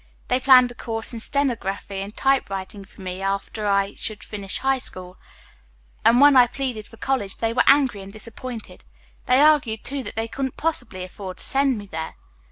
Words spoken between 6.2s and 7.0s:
I pleaded for